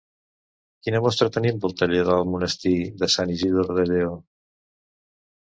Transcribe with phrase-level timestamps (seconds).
[0.85, 4.19] Quina mostra tenim del taller del monestir de Sant Isidor de Lleó?